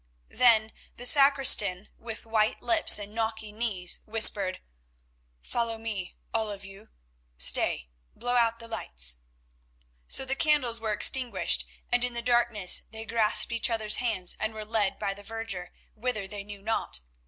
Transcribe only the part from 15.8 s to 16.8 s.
whither they knew